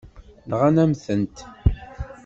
[0.49, 1.37] Nɣan-am-tent.